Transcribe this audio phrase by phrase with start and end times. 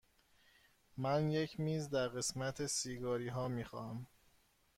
[0.97, 4.07] من یک میز در قسمت سیگاری ها می خواهم.